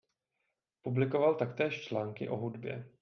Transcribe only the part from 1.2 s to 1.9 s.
taktéž